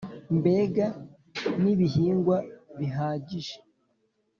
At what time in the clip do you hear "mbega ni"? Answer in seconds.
0.37-1.69